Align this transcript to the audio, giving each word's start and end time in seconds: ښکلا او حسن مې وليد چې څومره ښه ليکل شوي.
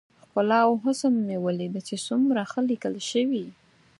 ښکلا 0.21 0.59
او 0.67 0.73
حسن 0.83 1.13
مې 1.25 1.37
وليد 1.45 1.75
چې 1.87 1.95
څومره 2.07 2.41
ښه 2.51 2.59
ليکل 2.69 2.95
شوي. 3.09 3.45